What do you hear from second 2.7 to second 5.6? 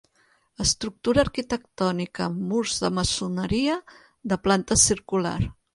de maçoneria, de planta circular.